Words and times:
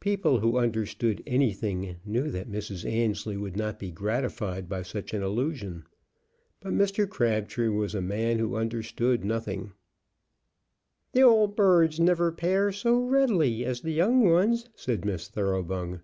People 0.00 0.40
who 0.40 0.58
understood 0.58 1.22
anything 1.26 1.96
knew 2.04 2.30
that 2.30 2.46
Mrs. 2.50 2.84
Annesley 2.84 3.38
would 3.38 3.56
not 3.56 3.78
be 3.78 3.90
gratified 3.90 4.68
by 4.68 4.82
such 4.82 5.14
an 5.14 5.22
allusion. 5.22 5.84
But 6.60 6.74
Mr. 6.74 7.08
Crabtree 7.08 7.70
was 7.70 7.94
a 7.94 8.02
man 8.02 8.38
who 8.38 8.54
understood 8.54 9.24
nothing. 9.24 9.72
"The 11.12 11.22
old 11.22 11.56
birds 11.56 11.98
never 11.98 12.30
pair 12.30 12.70
so 12.70 12.98
readily 13.02 13.64
as 13.64 13.80
the 13.80 13.92
young 13.92 14.26
ones," 14.28 14.68
said 14.74 15.06
Miss 15.06 15.26
Thoroughbung. 15.28 16.02